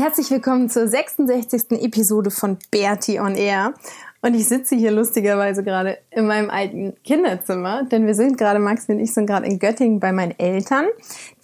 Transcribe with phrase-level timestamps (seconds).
[0.00, 1.72] Herzlich willkommen zur 66.
[1.72, 3.74] Episode von Bertie on Air.
[4.22, 8.92] Und ich sitze hier lustigerweise gerade in meinem alten Kinderzimmer, denn wir sind gerade, Maxi
[8.92, 10.86] und ich sind gerade in Göttingen bei meinen Eltern.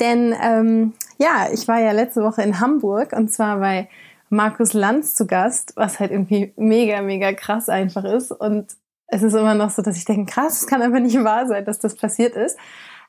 [0.00, 3.90] Denn ähm, ja, ich war ja letzte Woche in Hamburg und zwar bei
[4.30, 8.32] Markus Lanz zu Gast, was halt irgendwie mega, mega krass einfach ist.
[8.32, 8.68] Und
[9.08, 11.66] es ist immer noch so, dass ich denke, krass, es kann einfach nicht wahr sein,
[11.66, 12.56] dass das passiert ist.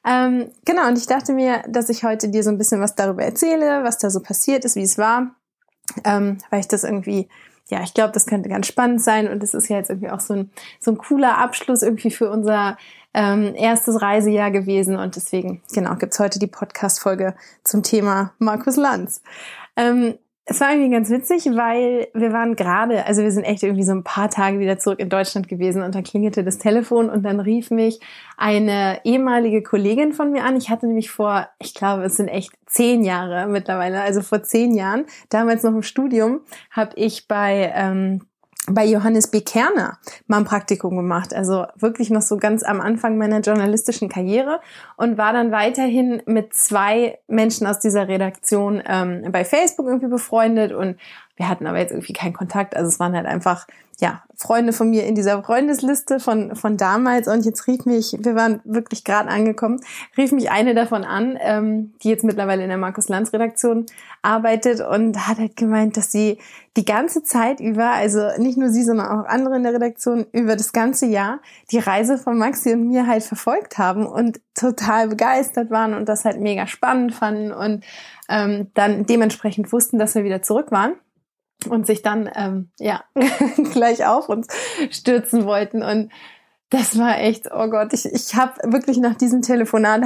[0.05, 3.23] Ähm, genau, und ich dachte mir, dass ich heute dir so ein bisschen was darüber
[3.23, 5.35] erzähle, was da so passiert ist, wie es war,
[6.03, 7.27] ähm, weil ich das irgendwie,
[7.69, 10.19] ja, ich glaube, das könnte ganz spannend sein und es ist ja jetzt irgendwie auch
[10.19, 12.77] so ein, so ein cooler Abschluss irgendwie für unser
[13.13, 19.21] ähm, erstes Reisejahr gewesen und deswegen, genau, gibt's heute die Podcast-Folge zum Thema Markus Lanz.
[19.75, 20.15] Ähm,
[20.49, 23.91] es war irgendwie ganz witzig, weil wir waren gerade, also wir sind echt irgendwie so
[23.91, 27.41] ein paar Tage wieder zurück in Deutschland gewesen und dann klingelte das Telefon und dann
[27.41, 27.99] rief mich
[28.37, 30.55] eine ehemalige Kollegin von mir an.
[30.55, 34.73] Ich hatte nämlich vor, ich glaube, es sind echt zehn Jahre mittlerweile, also vor zehn
[34.73, 36.39] Jahren, damals noch im Studium,
[36.71, 38.21] habe ich bei ähm,
[38.69, 39.41] bei Johannes B.
[39.41, 41.33] Kerner mal ein Praktikum gemacht.
[41.33, 44.59] Also wirklich noch so ganz am Anfang meiner journalistischen Karriere
[44.97, 50.73] und war dann weiterhin mit zwei Menschen aus dieser Redaktion ähm, bei Facebook irgendwie befreundet
[50.73, 50.97] und
[51.37, 52.75] wir hatten aber jetzt irgendwie keinen Kontakt.
[52.75, 53.65] Also es waren halt einfach
[53.99, 58.35] ja, Freunde von mir in dieser Freundesliste von, von damals und jetzt rief mich, wir
[58.35, 59.79] waren wirklich gerade angekommen,
[60.15, 63.87] rief mich eine davon an, ähm, die jetzt mittlerweile in der Markus Lanz Redaktion
[64.21, 66.37] arbeitet und hat halt gemeint, dass sie
[66.75, 70.55] die ganze Zeit über, also nicht nur sie, sondern auch andere in der Redaktion, über
[70.55, 71.39] das ganze Jahr
[71.71, 76.23] die Reise von Maxi und mir halt verfolgt haben und total begeistert waren und das
[76.23, 77.83] halt mega spannend fanden und
[78.29, 80.93] ähm, dann dementsprechend wussten, dass wir wieder zurück waren
[81.69, 83.03] und sich dann ähm, ja
[83.73, 84.47] gleich auf uns
[84.89, 85.83] stürzen wollten.
[85.83, 86.11] Und
[86.69, 90.01] das war echt, oh Gott, ich, ich habe wirklich nach diesem Telefonat,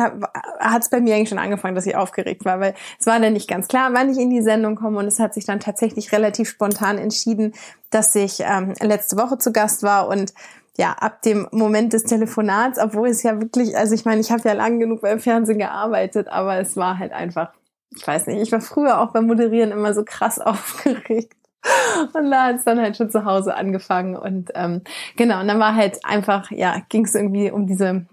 [0.60, 3.34] hat es bei mir eigentlich schon angefangen, dass ich aufgeregt war, weil es war dann
[3.34, 5.00] nicht ganz klar, wann ich in die Sendung komme.
[5.00, 7.54] Und es hat sich dann tatsächlich relativ spontan entschieden,
[7.90, 10.08] dass ich ähm, letzte Woche zu Gast war.
[10.08, 10.34] Und
[10.78, 14.48] ja, ab dem Moment des Telefonats, obwohl es ja wirklich, also ich meine, ich habe
[14.48, 17.52] ja lang genug beim Fernsehen gearbeitet, aber es war halt einfach,
[17.96, 21.36] ich weiß nicht, ich war früher auch beim Moderieren immer so krass aufgeregt.
[22.14, 24.16] Und da hat es dann halt schon zu Hause angefangen.
[24.16, 24.82] Und ähm,
[25.16, 28.06] genau, und dann war halt einfach, ja, ging es irgendwie um diese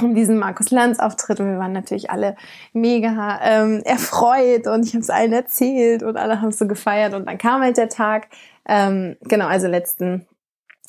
[0.00, 2.36] um diesen Markus Lanz Auftritt und wir waren natürlich alle
[2.72, 7.26] mega ähm, erfreut und ich habe es allen erzählt und alle haben so gefeiert und
[7.26, 8.28] dann kam halt der Tag,
[8.66, 10.26] ähm, genau, also letzten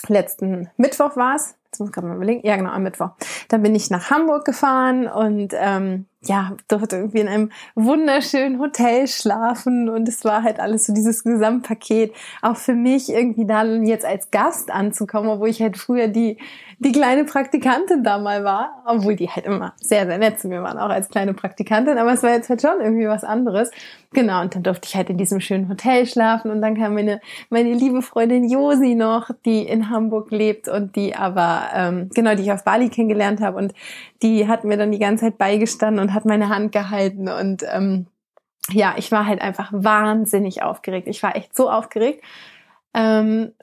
[0.07, 3.11] letzten Mittwoch war es, jetzt muss ich gerade mal überlegen, ja genau, am Mittwoch.
[3.47, 9.07] Dann bin ich nach Hamburg gefahren und ähm, ja, durfte irgendwie in einem wunderschönen Hotel
[9.07, 12.13] schlafen und es war halt alles so dieses Gesamtpaket.
[12.41, 16.37] Auch für mich irgendwie dann jetzt als Gast anzukommen, obwohl ich halt früher die,
[16.77, 20.61] die kleine Praktikantin da mal war, obwohl die halt immer sehr, sehr nett zu mir
[20.61, 23.71] waren, auch als kleine Praktikantin, aber es war jetzt halt schon irgendwie was anderes.
[24.13, 27.21] Genau, und dann durfte ich halt in diesem schönen Hotel schlafen und dann kam meine,
[27.49, 32.43] meine liebe Freundin Josi noch, die in Hamburg lebt und die aber, ähm, genau, die
[32.43, 33.73] ich auf Bali kennengelernt habe und
[34.21, 38.07] die hat mir dann die ganze Zeit beigestanden und hat meine Hand gehalten und ähm,
[38.69, 41.07] ja, ich war halt einfach wahnsinnig aufgeregt.
[41.07, 42.23] Ich war echt so aufgeregt,
[42.93, 43.53] ähm,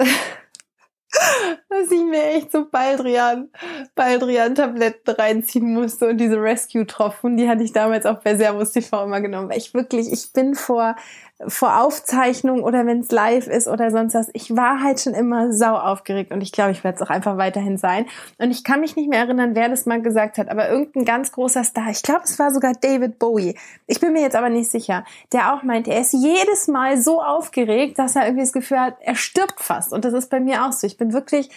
[1.68, 3.48] dass ich mir echt so Baldrian,
[3.94, 9.20] Baldrian-Tabletten reinziehen musste und diese Rescue-Tropfen, die hatte ich damals auch bei Servus TV immer
[9.20, 10.96] genommen, weil ich wirklich, ich bin vor
[11.46, 14.28] vor Aufzeichnung oder wenn es live ist oder sonst was.
[14.32, 17.36] Ich war halt schon immer sau aufgeregt und ich glaube, ich werde es auch einfach
[17.36, 18.06] weiterhin sein.
[18.38, 21.30] Und ich kann mich nicht mehr erinnern, wer das mal gesagt hat, aber irgendein ganz
[21.30, 23.56] großer Star, ich glaube, es war sogar David Bowie.
[23.86, 27.22] Ich bin mir jetzt aber nicht sicher, der auch meinte, er ist jedes Mal so
[27.22, 29.92] aufgeregt, dass er irgendwie das Gefühl hat, er stirbt fast.
[29.92, 30.86] Und das ist bei mir auch so.
[30.86, 31.50] Ich bin wirklich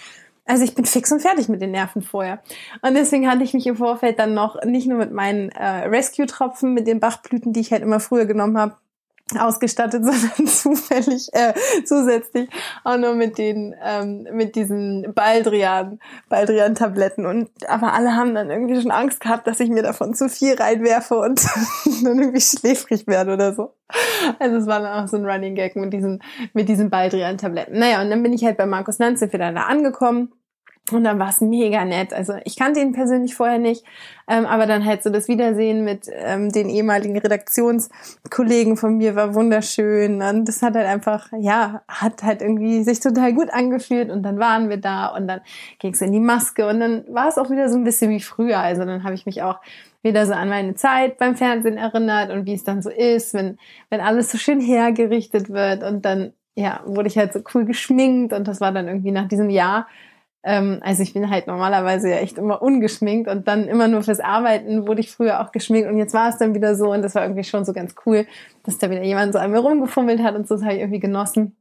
[0.44, 2.42] also ich bin fix und fertig mit den Nerven vorher.
[2.82, 6.74] Und deswegen hatte ich mich im Vorfeld dann noch nicht nur mit meinen äh, Rescue-Tropfen,
[6.74, 8.76] mit den Bachblüten, die ich halt immer früher genommen habe,
[9.38, 11.54] ausgestattet, sondern zufällig, äh,
[11.86, 12.50] zusätzlich
[12.84, 16.00] auch nur mit den, ähm, mit diesen Baldrian,
[16.30, 17.26] Baldrian-Tabletten.
[17.26, 20.56] Und aber alle haben dann irgendwie schon Angst gehabt, dass ich mir davon zu viel
[20.56, 21.44] reinwerfe und
[22.04, 23.74] dann irgendwie schläfrig werde oder so.
[24.40, 26.22] Also es war dann auch so ein Running Gag mit diesen,
[26.54, 27.78] mit diesen Baldrian-Tabletten.
[27.78, 30.32] Naja, und dann bin ich halt bei Markus Lanz wieder da angekommen
[30.92, 32.14] und dann war es mega nett.
[32.14, 33.86] Also ich kannte ihn persönlich vorher nicht,
[34.28, 39.34] ähm, aber dann halt so das Wiedersehen mit ähm, den ehemaligen Redaktionskollegen von mir war
[39.36, 40.22] wunderschön.
[40.22, 44.10] Und das hat halt einfach, ja, hat halt irgendwie sich total gut angefühlt.
[44.10, 45.42] Und dann waren wir da und dann
[45.80, 48.22] ging es in die Maske und dann war es auch wieder so ein bisschen wie
[48.22, 48.60] früher.
[48.60, 49.60] Also dann habe ich mich auch
[50.02, 53.58] wieder so an meine Zeit beim Fernsehen erinnert und wie es dann so ist, wenn,
[53.90, 58.34] wenn alles so schön hergerichtet wird und dann, ja, wurde ich halt so cool geschminkt
[58.34, 59.88] und das war dann irgendwie nach diesem Jahr
[60.44, 64.20] ähm, also ich bin halt normalerweise ja echt immer ungeschminkt und dann immer nur fürs
[64.20, 67.16] Arbeiten wurde ich früher auch geschminkt und jetzt war es dann wieder so und das
[67.16, 68.26] war irgendwie schon so ganz cool,
[68.64, 71.00] dass da wieder jemand so an mir rumgefummelt hat und so das habe ich irgendwie
[71.00, 71.56] genossen.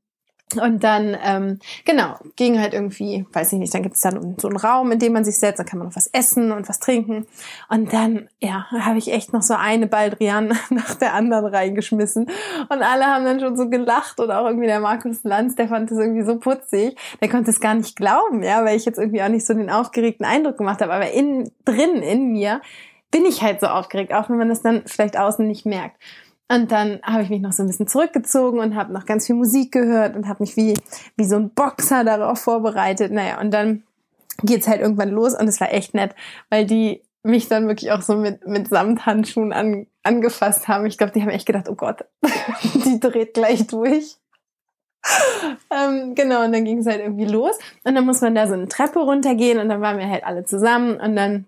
[0.61, 4.49] Und dann, ähm, genau, ging halt irgendwie, weiß ich nicht, dann gibt es dann so
[4.49, 6.81] einen Raum, in dem man sich setzt, dann kann man noch was essen und was
[6.81, 7.27] trinken.
[7.69, 12.27] Und dann, ja, habe ich echt noch so eine Baldrian nach der anderen reingeschmissen.
[12.69, 15.91] Und alle haben dann schon so gelacht und auch irgendwie der Markus Lanz, der fand
[15.91, 16.97] das irgendwie so putzig.
[17.21, 19.71] Der konnte es gar nicht glauben, ja, weil ich jetzt irgendwie auch nicht so den
[19.71, 20.93] aufgeregten Eindruck gemacht habe.
[20.93, 22.61] Aber innen drin, in mir,
[23.11, 25.97] bin ich halt so aufgeregt, auch wenn man das dann vielleicht außen nicht merkt.
[26.51, 29.37] Und dann habe ich mich noch so ein bisschen zurückgezogen und habe noch ganz viel
[29.37, 30.75] Musik gehört und habe mich wie,
[31.17, 33.13] wie so ein Boxer darauf vorbereitet.
[33.13, 33.85] Naja, und dann
[34.43, 36.17] geht's halt irgendwann los und es war echt nett,
[36.49, 40.87] weil die mich dann wirklich auch so mit, mit Samthandschuhen an, angefasst haben.
[40.87, 42.05] Ich glaube, die haben echt gedacht, oh Gott,
[42.85, 44.17] die dreht gleich durch.
[45.71, 47.57] ähm, genau, und dann ging es halt irgendwie los.
[47.85, 50.43] Und dann muss man da so eine Treppe runtergehen und dann waren wir halt alle
[50.45, 51.47] zusammen und dann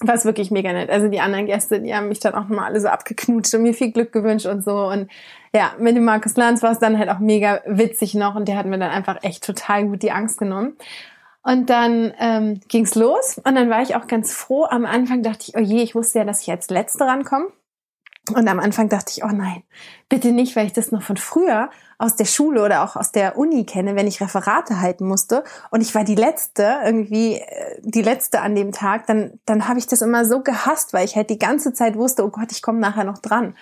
[0.00, 0.90] war es wirklich mega nett.
[0.90, 3.74] Also die anderen Gäste, die haben mich dann auch nochmal alle so abgeknutscht und mir
[3.74, 4.86] viel Glück gewünscht und so.
[4.88, 5.10] Und
[5.54, 8.56] ja, mit dem Markus Lanz war es dann halt auch mega witzig noch und der
[8.56, 10.76] hat mir dann einfach echt total gut die Angst genommen.
[11.44, 14.64] Und dann ähm, ging's los und dann war ich auch ganz froh.
[14.64, 17.48] Am Anfang dachte ich, oh je, ich wusste ja, dass ich als Letzte rankomme.
[18.36, 19.64] Und am Anfang dachte ich, oh nein,
[20.12, 23.38] bitte nicht, weil ich das noch von früher aus der Schule oder auch aus der
[23.38, 28.02] Uni kenne, wenn ich Referate halten musste und ich war die letzte irgendwie äh, die
[28.02, 31.30] letzte an dem Tag, dann dann habe ich das immer so gehasst, weil ich halt
[31.30, 33.54] die ganze Zeit wusste, oh Gott, ich komme nachher noch dran.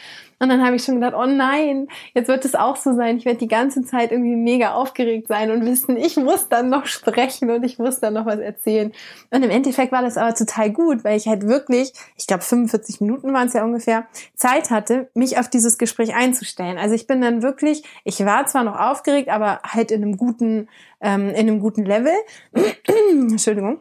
[0.43, 3.19] Und dann habe ich schon gedacht, oh nein, jetzt wird es auch so sein.
[3.19, 6.87] Ich werde die ganze Zeit irgendwie mega aufgeregt sein und wissen, ich muss dann noch
[6.87, 8.91] sprechen und ich muss dann noch was erzählen.
[9.31, 13.03] Und im Endeffekt war das aber total gut, weil ich halt wirklich, ich glaube 45
[13.03, 16.79] Minuten waren es ja ungefähr, Zeit hatte, mich auf dieses Gespräch einzustellen.
[16.79, 20.69] Also ich bin dann wirklich, ich war zwar noch aufgeregt, aber halt in einem guten,
[21.01, 22.13] ähm, in einem guten Level.
[23.11, 23.81] Entschuldigung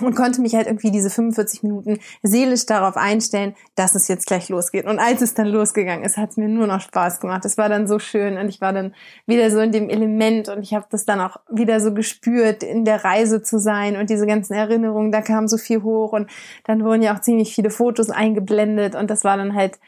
[0.00, 4.48] und konnte mich halt irgendwie diese 45 Minuten seelisch darauf einstellen, dass es jetzt gleich
[4.48, 4.86] losgeht.
[4.86, 7.44] Und als es dann losgegangen ist, hat es mir nur noch Spaß gemacht.
[7.44, 8.92] Es war dann so schön und ich war dann
[9.26, 12.84] wieder so in dem Element und ich habe das dann auch wieder so gespürt, in
[12.84, 16.28] der Reise zu sein und diese ganzen Erinnerungen, da kam so viel hoch und
[16.64, 19.78] dann wurden ja auch ziemlich viele Fotos eingeblendet und das war dann halt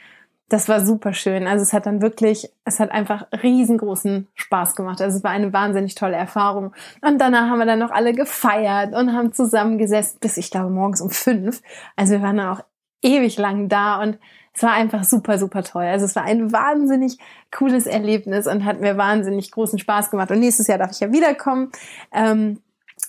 [0.48, 1.46] das war super schön.
[1.48, 5.00] Also es hat dann wirklich, es hat einfach riesengroßen Spaß gemacht.
[5.00, 6.72] Also es war eine wahnsinnig tolle Erfahrung.
[7.02, 11.00] Und danach haben wir dann noch alle gefeiert und haben zusammengesessen bis ich glaube morgens
[11.00, 11.62] um fünf.
[11.96, 12.64] Also wir waren dann auch
[13.02, 14.18] ewig lang da und
[14.54, 15.84] es war einfach super, super toll.
[15.84, 17.18] Also es war ein wahnsinnig
[17.54, 20.30] cooles Erlebnis und hat mir wahnsinnig großen Spaß gemacht.
[20.30, 21.72] Und nächstes Jahr darf ich ja wiederkommen,
[22.12, 22.60] ähm,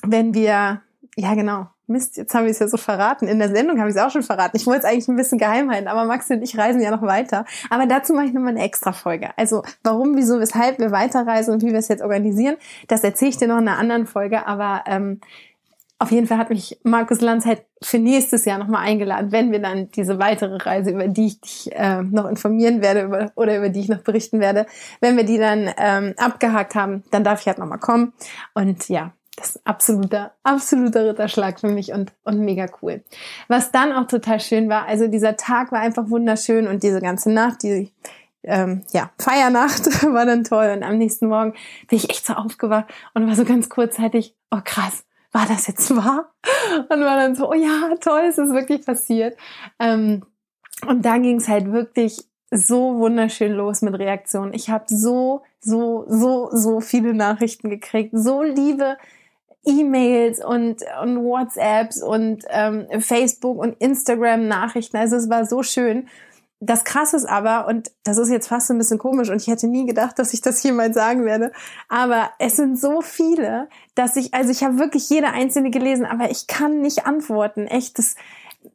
[0.04, 0.82] wenn wir,
[1.16, 3.28] ja genau, Mist, jetzt haben wir es ja so verraten.
[3.28, 4.58] In der Sendung habe ich es auch schon verraten.
[4.58, 7.02] Ich wollte es eigentlich ein bisschen geheim halten, aber Max und ich reisen ja noch
[7.02, 7.46] weiter.
[7.70, 9.30] Aber dazu mache ich nochmal eine extra Folge.
[9.38, 13.38] Also warum, wieso, weshalb wir weiterreisen und wie wir es jetzt organisieren, das erzähle ich
[13.38, 14.46] dir noch in einer anderen Folge.
[14.46, 15.22] Aber ähm,
[16.00, 19.60] auf jeden Fall hat mich Markus Lanz halt für nächstes Jahr nochmal eingeladen, wenn wir
[19.60, 23.70] dann diese weitere Reise, über die ich dich äh, noch informieren werde über, oder über
[23.70, 24.68] die ich noch berichten werde,
[25.00, 28.14] wenn wir die dann ähm, abgehakt haben, dann darf ich halt nochmal kommen.
[28.54, 33.04] Und ja, das ist absoluter, absoluter Ritterschlag für mich und, und mega cool.
[33.48, 37.32] Was dann auch total schön war, also dieser Tag war einfach wunderschön und diese ganze
[37.32, 37.94] Nacht, die
[38.44, 41.54] ähm, ja, Feiernacht war dann toll und am nächsten Morgen
[41.88, 45.96] bin ich echt so aufgewacht und war so ganz kurzzeitig, oh krass, war das jetzt
[45.96, 46.32] wahr?
[46.90, 49.38] Und war dann so, oh ja, toll, es ist wirklich passiert.
[49.78, 50.24] Ähm,
[50.88, 54.54] und da ging es halt wirklich so wunderschön los mit Reaktionen.
[54.54, 58.98] Ich habe so, so, so, so viele Nachrichten gekriegt, so liebe
[59.66, 64.98] E-Mails und, und WhatsApps und ähm, Facebook und Instagram Nachrichten.
[64.98, 66.08] Also es war so schön.
[66.60, 69.68] Das Krasse ist aber, und das ist jetzt fast ein bisschen komisch und ich hätte
[69.68, 71.52] nie gedacht, dass ich das jemals sagen werde,
[71.88, 76.32] aber es sind so viele, dass ich, also ich habe wirklich jede einzelne gelesen, aber
[76.32, 77.68] ich kann nicht antworten.
[77.68, 78.16] Echt, das,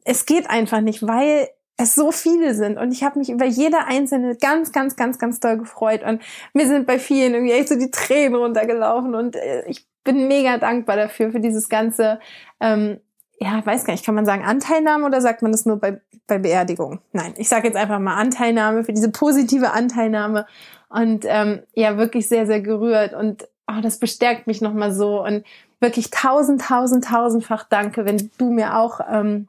[0.05, 3.79] es geht einfach nicht, weil es so viele sind und ich habe mich über jede
[3.85, 6.21] einzelne ganz, ganz, ganz, ganz doll gefreut und
[6.53, 10.57] mir sind bei vielen irgendwie echt so die Tränen runtergelaufen und äh, ich bin mega
[10.57, 12.19] dankbar dafür, für dieses ganze,
[12.59, 12.99] ähm,
[13.39, 16.39] ja, weiß gar nicht, kann man sagen Anteilnahme oder sagt man das nur bei, bei
[16.39, 16.99] Beerdigung?
[17.11, 20.45] Nein, ich sage jetzt einfach mal Anteilnahme, für diese positive Anteilnahme
[20.89, 25.43] und ähm, ja, wirklich sehr, sehr gerührt und oh, das bestärkt mich nochmal so und
[25.79, 29.47] wirklich tausend, tausend, tausendfach danke, wenn du mir auch ähm,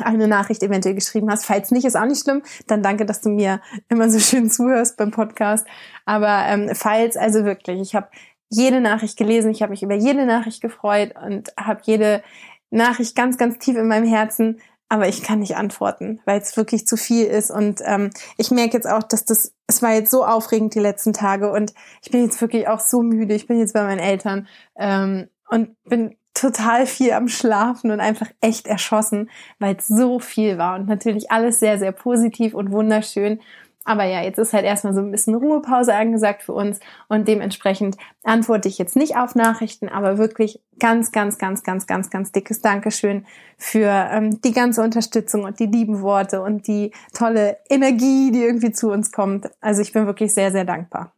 [0.00, 1.44] eine Nachricht eventuell geschrieben hast.
[1.44, 2.42] Falls nicht, ist auch nicht schlimm.
[2.66, 5.66] Dann danke, dass du mir immer so schön zuhörst beim Podcast.
[6.06, 8.08] Aber ähm, falls, also wirklich, ich habe
[8.52, 12.22] jede Nachricht gelesen, ich habe mich über jede Nachricht gefreut und habe jede
[12.70, 14.60] Nachricht ganz, ganz tief in meinem Herzen.
[14.88, 17.50] Aber ich kann nicht antworten, weil es wirklich zu viel ist.
[17.50, 21.14] Und ähm, ich merke jetzt auch, dass das, es war jetzt so aufregend die letzten
[21.14, 23.34] Tage und ich bin jetzt wirklich auch so müde.
[23.34, 28.28] Ich bin jetzt bei meinen Eltern ähm, und bin total viel am Schlafen und einfach
[28.42, 33.40] echt erschossen, weil es so viel war und natürlich alles sehr, sehr positiv und wunderschön.
[33.84, 37.96] Aber ja, jetzt ist halt erstmal so ein bisschen Ruhepause angesagt für uns und dementsprechend
[38.22, 42.60] antworte ich jetzt nicht auf Nachrichten, aber wirklich ganz, ganz, ganz, ganz, ganz, ganz dickes
[42.60, 43.26] Dankeschön
[43.58, 48.72] für ähm, die ganze Unterstützung und die lieben Worte und die tolle Energie, die irgendwie
[48.72, 49.50] zu uns kommt.
[49.60, 51.12] Also ich bin wirklich sehr, sehr dankbar.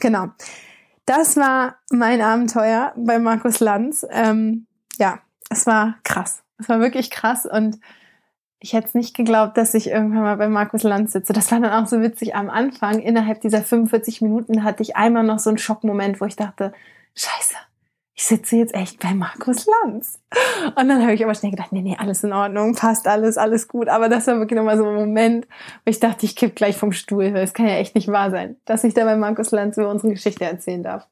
[0.00, 0.28] Genau.
[1.06, 4.04] Das war mein Abenteuer bei Markus Lanz.
[4.10, 4.66] Ähm,
[4.98, 5.20] ja,
[5.50, 6.42] es war krass.
[6.58, 7.78] Es war wirklich krass und
[8.60, 11.32] ich hätte es nicht geglaubt, dass ich irgendwann mal bei Markus Lanz sitze.
[11.32, 13.00] Das war dann auch so witzig am Anfang.
[13.00, 16.72] Innerhalb dieser 45 Minuten hatte ich einmal noch so einen Schockmoment, wo ich dachte,
[17.14, 17.56] scheiße,
[18.16, 20.20] ich sitze jetzt echt bei Markus Lanz.
[20.76, 23.66] Und dann habe ich aber schnell gedacht, nee, nee, alles in Ordnung, passt alles, alles
[23.66, 23.88] gut.
[23.88, 25.48] Aber das war wirklich nochmal so ein Moment,
[25.84, 27.32] wo ich dachte, ich kipp gleich vom Stuhl.
[27.32, 30.12] Das kann ja echt nicht wahr sein, dass ich da bei Markus Lanz über unsere
[30.12, 31.08] Geschichte erzählen darf.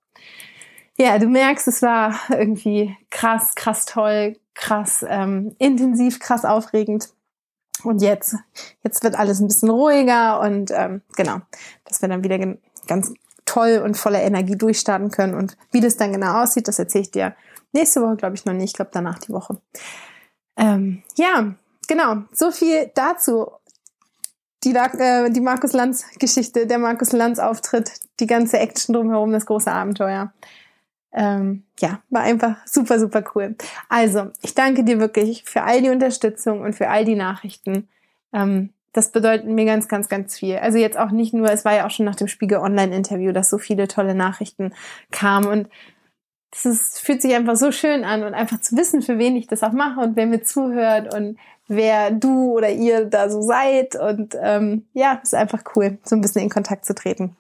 [0.97, 7.09] Ja, du merkst, es war irgendwie krass, krass toll, krass ähm, intensiv, krass aufregend.
[7.85, 8.37] Und jetzt,
[8.83, 11.39] jetzt wird alles ein bisschen ruhiger und ähm, genau,
[11.85, 12.39] dass wir dann wieder
[12.87, 13.12] ganz
[13.45, 15.35] toll und voller Energie durchstarten können.
[15.35, 17.35] Und wie das dann genau aussieht, das erzähle ich dir
[17.73, 18.71] nächste Woche, glaube ich, noch nicht.
[18.71, 19.61] Ich glaube, danach die Woche.
[20.57, 21.55] Ähm, ja,
[21.89, 22.23] genau.
[22.33, 23.51] So viel dazu.
[24.65, 29.47] Die, äh, die Markus Lanz Geschichte, der Markus Lanz Auftritt, die ganze Action drumherum, das
[29.47, 30.33] große Abenteuer.
[31.14, 33.57] Ähm, ja, war einfach super, super cool.
[33.88, 37.88] Also, ich danke dir wirklich für all die Unterstützung und für all die Nachrichten.
[38.33, 40.57] Ähm, das bedeutet mir ganz, ganz, ganz viel.
[40.57, 43.49] Also jetzt auch nicht nur, es war ja auch schon nach dem Spiegel Online-Interview, dass
[43.49, 44.75] so viele tolle Nachrichten
[45.11, 45.69] kamen und
[46.54, 49.62] es fühlt sich einfach so schön an und einfach zu wissen, für wen ich das
[49.62, 53.97] auch mache und wer mir zuhört und wer du oder ihr da so seid.
[53.97, 57.35] Und ähm, ja, ist einfach cool, so ein bisschen in Kontakt zu treten.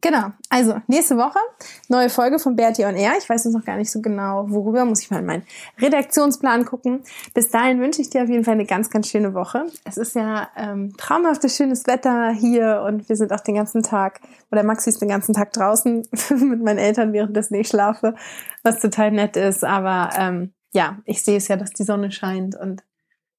[0.00, 1.40] Genau, also nächste Woche
[1.88, 3.14] neue Folge von Bertie on Air.
[3.18, 5.42] Ich weiß jetzt noch gar nicht so genau, worüber, muss ich mal in meinen
[5.80, 7.02] Redaktionsplan gucken.
[7.34, 9.66] Bis dahin wünsche ich dir auf jeden Fall eine ganz, ganz schöne Woche.
[9.84, 14.20] Es ist ja ähm, traumhaftes, schönes Wetter hier und wir sind auch den ganzen Tag,
[14.52, 18.14] oder Maxi ist den ganzen Tag draußen mit meinen Eltern, währenddessen ich schlafe,
[18.62, 19.64] was total nett ist.
[19.64, 22.84] Aber ähm, ja, ich sehe es ja, dass die Sonne scheint und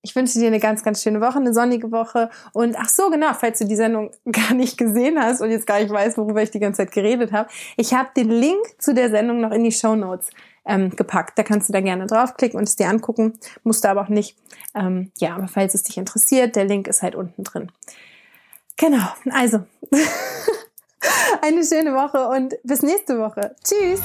[0.02, 2.30] ich wünsche dir eine ganz, ganz schöne Woche, eine sonnige Woche.
[2.54, 5.80] Und ach so, genau, falls du die Sendung gar nicht gesehen hast und jetzt gar
[5.80, 9.10] nicht weißt, worüber ich die ganze Zeit geredet habe, ich habe den Link zu der
[9.10, 10.30] Sendung noch in die Show Notes
[10.66, 11.38] ähm, gepackt.
[11.38, 13.34] Da kannst du da gerne draufklicken und es dir angucken.
[13.64, 14.38] Musst du aber auch nicht.
[14.76, 17.72] Ähm, ja, aber falls es dich interessiert, der Link ist halt unten drin.
[18.78, 19.60] Genau, also
[21.42, 23.56] eine schöne Woche und bis nächste Woche.
[23.62, 24.00] Tschüss!